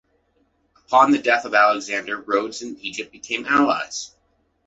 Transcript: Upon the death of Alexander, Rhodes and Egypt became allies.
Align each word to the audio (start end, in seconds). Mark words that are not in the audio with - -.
Upon 0.87 1.11
the 1.11 1.19
death 1.19 1.45
of 1.45 1.53
Alexander, 1.53 2.19
Rhodes 2.19 2.63
and 2.63 2.75
Egypt 2.79 3.11
became 3.11 3.45
allies. 3.45 4.15